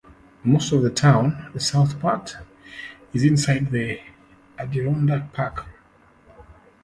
[0.43, 2.35] Most of the town, the south part,
[3.13, 4.01] is inside the
[4.57, 5.67] Adirondack Park.